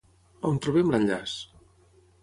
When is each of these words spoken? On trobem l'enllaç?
On 0.49 0.57
trobem 0.65 0.89
l'enllaç? 0.95 1.39